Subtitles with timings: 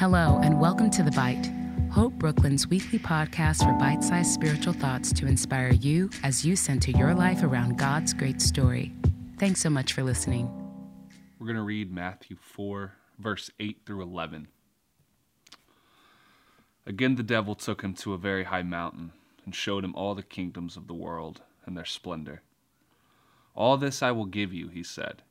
[0.00, 1.52] Hello, and welcome to The Bite,
[1.92, 6.90] Hope Brooklyn's weekly podcast for bite sized spiritual thoughts to inspire you as you center
[6.90, 8.94] your life around God's great story.
[9.38, 10.48] Thanks so much for listening.
[11.38, 14.48] We're going to read Matthew 4, verse 8 through 11.
[16.86, 19.12] Again, the devil took him to a very high mountain
[19.44, 22.40] and showed him all the kingdoms of the world and their splendor.
[23.54, 25.24] All this I will give you, he said,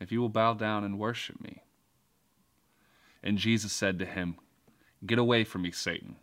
[0.00, 1.64] if you will bow down and worship me.
[3.22, 4.36] And Jesus said to him,
[5.06, 6.16] Get away from me, Satan,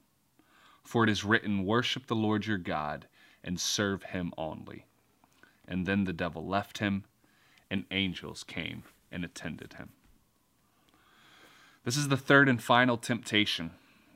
[0.84, 3.08] for it is written, Worship the Lord your God
[3.44, 4.86] and serve him only.
[5.68, 7.06] And then the devil left him,
[7.70, 9.90] and angels came and attended him.
[11.84, 13.72] This is the third and final temptation,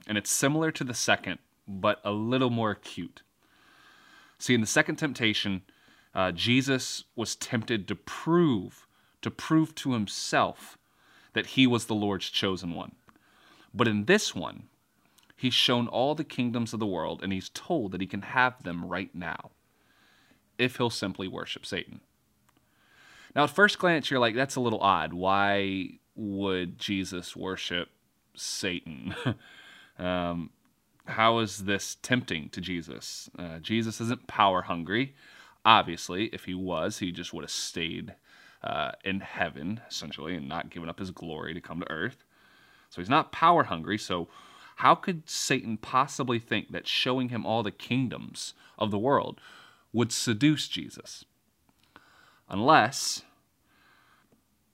[0.08, 3.22] and it's similar to the second, but a little more acute.
[4.40, 5.62] See, in the second temptation,
[6.16, 8.88] uh, Jesus was tempted to prove,
[9.22, 10.78] to prove to himself
[11.34, 12.94] that he was the Lord's chosen one.
[13.74, 14.64] But in this one,
[15.36, 18.64] he's shown all the kingdoms of the world and he's told that he can have
[18.64, 19.52] them right now
[20.58, 22.02] if he'll simply worship Satan.
[23.36, 25.14] Now, at first glance, you're like, that's a little odd.
[25.14, 27.90] Why would Jesus worship
[28.36, 29.16] Satan?
[30.00, 30.50] um,
[31.06, 33.30] how is this tempting to Jesus?
[33.38, 35.16] Uh, Jesus isn't power hungry.
[35.64, 38.16] Obviously, if he was, he just would have stayed
[38.64, 42.24] uh, in heaven, essentially, and not giving up his glory to come to earth.
[42.90, 43.98] So he's not power hungry.
[43.98, 44.28] So,
[44.78, 49.42] how could Satan possibly think that showing him all the kingdoms of the world
[49.92, 51.26] would seduce Jesus?
[52.48, 53.24] Unless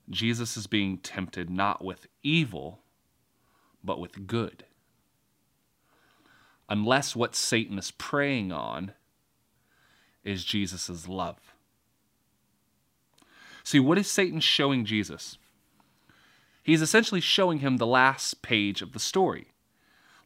[0.10, 2.80] Jesus is being tempted not with evil,
[3.84, 4.66] but with good.
[6.70, 8.94] Unless what Satan is preying on
[10.24, 11.55] is Jesus' love.
[13.66, 15.40] See, what is Satan showing Jesus?
[16.62, 19.48] He's essentially showing him the last page of the story.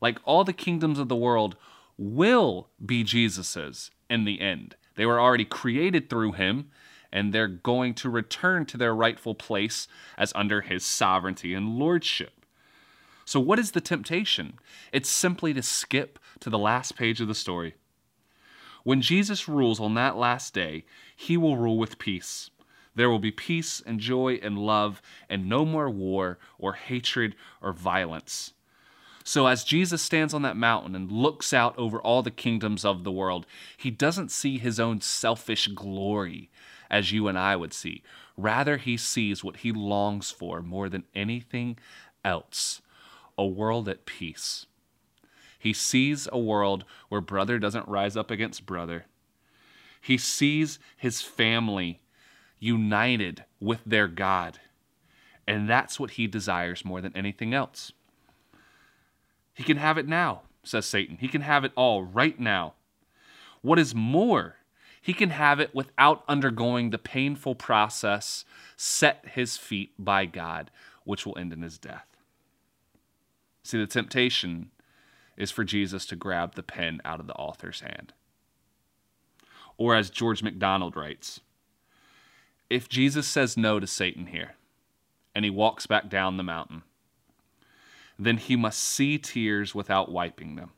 [0.01, 1.55] Like all the kingdoms of the world
[1.97, 4.75] will be Jesus's in the end.
[4.95, 6.69] They were already created through him,
[7.13, 12.45] and they're going to return to their rightful place as under his sovereignty and lordship.
[13.23, 14.59] So, what is the temptation?
[14.91, 17.75] It's simply to skip to the last page of the story.
[18.83, 20.83] When Jesus rules on that last day,
[21.15, 22.49] he will rule with peace.
[22.99, 27.71] There will be peace and joy and love, and no more war or hatred or
[27.71, 28.51] violence.
[29.23, 33.05] So, as Jesus stands on that mountain and looks out over all the kingdoms of
[33.05, 36.49] the world, he doesn't see his own selfish glory
[36.91, 38.03] as you and I would see.
[38.35, 41.77] Rather, he sees what he longs for more than anything
[42.25, 42.81] else
[43.37, 44.65] a world at peace.
[45.57, 49.05] He sees a world where brother doesn't rise up against brother.
[50.01, 52.01] He sees his family
[52.59, 54.59] united with their God.
[55.47, 57.91] And that's what he desires more than anything else.
[59.53, 61.17] He can have it now, says Satan.
[61.19, 62.73] He can have it all right now.
[63.61, 64.55] What is more,
[65.01, 68.45] he can have it without undergoing the painful process
[68.77, 70.71] set his feet by God,
[71.03, 72.05] which will end in his death.
[73.63, 74.71] See, the temptation
[75.35, 78.13] is for Jesus to grab the pen out of the author's hand.
[79.77, 81.39] Or as George MacDonald writes,
[82.69, 84.55] if Jesus says no to Satan here
[85.33, 86.83] and he walks back down the mountain,
[88.17, 90.71] then he must see tears without wiping them.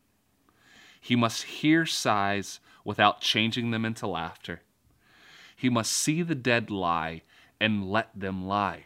[1.00, 4.62] He must hear sighs without changing them into laughter.
[5.56, 7.24] He must see the dead lie
[7.60, 8.86] and let them lie.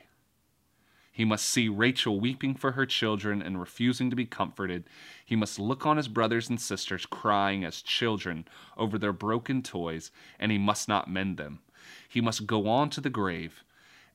[1.12, 4.84] He must see Rachel weeping for her children and refusing to be comforted.
[5.26, 8.46] He must look on his brothers and sisters crying as children
[8.76, 11.60] over their broken toys, and he must not mend them
[12.08, 13.64] he must go on to the grave,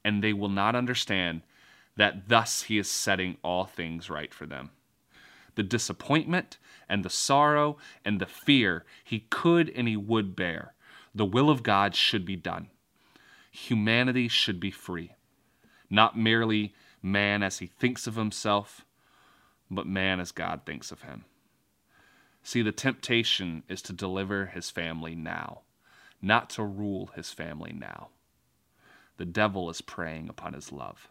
[0.05, 1.43] and they will not understand
[1.97, 4.71] that thus he is setting all things right for them.
[5.55, 6.59] The disappointment
[6.89, 10.75] and the sorrow and the fear he could and he would bear.
[11.15, 12.69] The will of God should be done.
[13.51, 15.15] Humanity should be free.
[15.91, 16.73] Not merely
[17.03, 18.85] man as he thinks of himself,
[19.71, 21.25] but man as God thinks of him.
[22.43, 25.63] See, the temptation is to deliver his family now
[26.23, 28.09] not to rule his family now.
[29.17, 31.09] The devil is preying upon his love.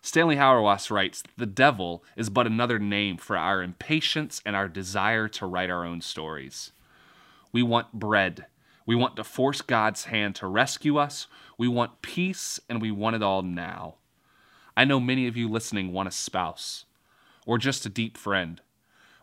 [0.00, 5.26] Stanley Hauerwas writes The devil is but another name for our impatience and our desire
[5.26, 6.70] to write our own stories.
[7.50, 8.46] We want bread.
[8.86, 11.26] We want to force God's hand to rescue us.
[11.58, 13.96] We want peace, and we want it all now.
[14.76, 16.84] I know many of you listening want a spouse,
[17.44, 18.60] or just a deep friend,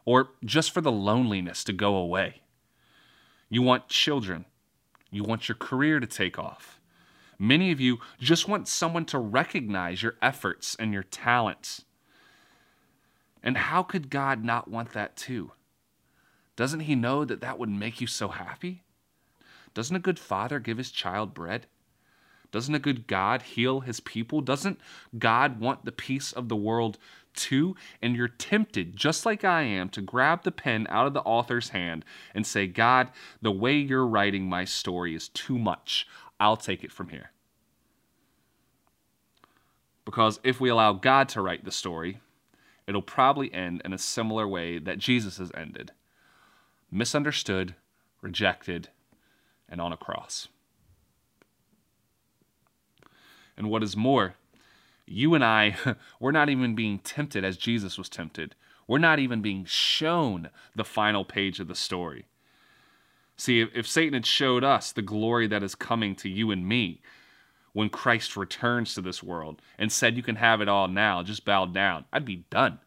[0.03, 2.41] or just for the loneliness to go away.
[3.53, 4.45] You want children.
[5.11, 6.79] You want your career to take off.
[7.37, 11.85] Many of you just want someone to recognize your efforts and your talents.
[13.43, 15.51] And how could God not want that too?
[16.55, 18.81] Doesn't He know that that would make you so happy?
[19.75, 21.67] Doesn't a good father give his child bread?
[22.53, 24.39] Doesn't a good God heal his people?
[24.39, 24.79] Doesn't
[25.17, 26.99] God want the peace of the world
[27.33, 27.75] too?
[27.99, 31.69] And you're tempted, just like I am, to grab the pen out of the author's
[31.69, 32.05] hand
[32.35, 33.09] and say, God,
[33.41, 36.07] the way you're writing my story is too much.
[36.39, 37.31] I'll take it from here.
[40.05, 42.19] Because if we allow God to write the story,
[42.85, 45.91] it'll probably end in a similar way that Jesus has ended
[46.91, 47.73] misunderstood,
[48.21, 48.89] rejected,
[49.67, 50.49] and on a cross.
[53.57, 54.35] And what is more,
[55.05, 55.75] you and I,
[56.19, 58.55] we're not even being tempted as Jesus was tempted.
[58.87, 62.25] We're not even being shown the final page of the story.
[63.35, 67.01] See, if, Satan had showed us the glory that is coming to you and me
[67.71, 71.45] when Christ returns to this world and said, You can have it all now, just
[71.45, 72.79] bow down, I'd be done.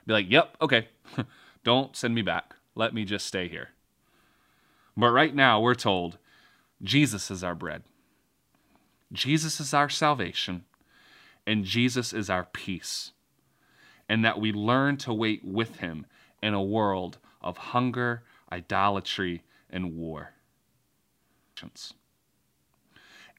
[0.00, 0.88] I'd be like, Yep, okay,
[1.64, 2.56] don't send me back.
[2.74, 3.70] Let me just stay here.
[4.96, 6.18] But right now, we're told
[6.82, 7.82] Jesus is our bread.
[9.12, 10.64] Jesus is our salvation,
[11.46, 13.12] and Jesus is our peace.
[14.08, 16.06] And that we learn to wait with him
[16.42, 20.32] in a world of hunger, idolatry, and war.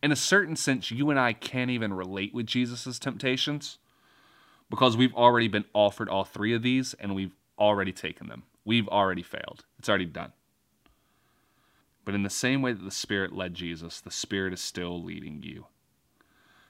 [0.02, 3.78] In a certain sense, you and I can't even relate with Jesus' temptations
[4.70, 8.44] because we've already been offered all three of these and we've already taken them.
[8.66, 9.66] We've already failed.
[9.78, 10.34] It's already done.
[12.06, 15.42] But in the same way that the Spirit led Jesus, the Spirit is still leading
[15.44, 15.68] you.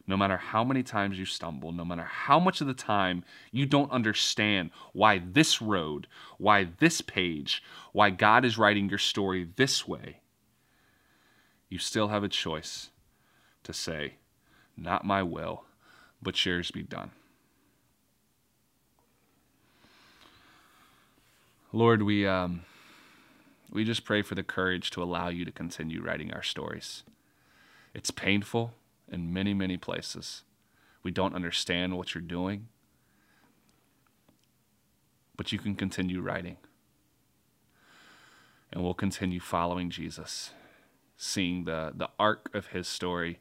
[0.05, 3.65] No matter how many times you stumble, no matter how much of the time you
[3.65, 6.07] don't understand why this road,
[6.37, 7.63] why this page,
[7.93, 10.17] why God is writing your story this way,
[11.69, 12.89] you still have a choice
[13.63, 14.15] to say,
[14.75, 15.63] Not my will,
[16.21, 17.11] but yours be done.
[21.71, 22.27] Lord, we.
[22.27, 22.65] Um,
[23.73, 27.03] we just pray for the courage to allow you to continue writing our stories.
[27.93, 28.73] It's painful
[29.11, 30.43] in many, many places.
[31.01, 32.67] We don't understand what you're doing,
[35.35, 36.57] but you can continue writing.
[38.71, 40.51] And we'll continue following Jesus,
[41.17, 43.39] seeing the, the arc of his story